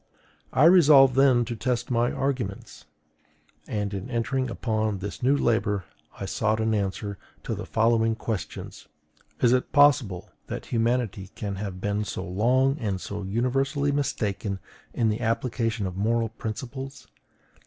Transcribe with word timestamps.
I 0.51 0.63
resolved 0.63 1.13
then 1.13 1.45
to 1.45 1.55
test 1.55 1.91
my 1.91 2.11
arguments; 2.11 2.85
and 3.67 3.93
in 3.93 4.09
entering 4.09 4.49
upon 4.49 4.97
this 4.97 5.21
new 5.21 5.37
labor 5.37 5.85
I 6.19 6.25
sought 6.25 6.59
an 6.59 6.73
answer 6.73 7.19
to 7.43 7.53
the 7.53 7.67
following 7.67 8.15
questions: 8.15 8.87
Is 9.41 9.53
it 9.53 9.71
possible 9.71 10.31
that 10.47 10.65
humanity 10.65 11.29
can 11.35 11.57
have 11.57 11.79
been 11.79 12.03
so 12.03 12.25
long 12.25 12.79
and 12.79 12.99
so 12.99 13.21
universally 13.21 13.91
mistaken 13.91 14.57
in 14.91 15.09
the 15.09 15.21
application 15.21 15.85
of 15.85 15.95
moral 15.97 16.29
principles? 16.29 17.05